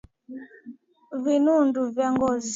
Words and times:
Vinundu 1.23 1.81
vya 1.93 2.07
Ngozi 2.13 2.49